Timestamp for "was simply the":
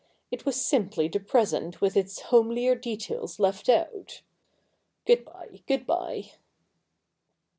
0.47-1.19